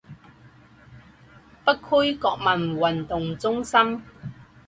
[1.63, 4.01] 北区国民运动中心